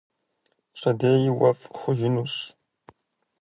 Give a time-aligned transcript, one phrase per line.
[0.73, 2.33] Пщэдей уэфӀ хъужынущ.